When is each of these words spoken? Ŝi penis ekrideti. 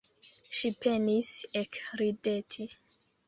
Ŝi 0.59 0.71
penis 0.85 1.33
ekrideti. 1.63 2.67